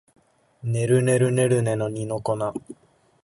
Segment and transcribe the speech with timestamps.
[0.63, 2.35] ねるねるねるねの二の粉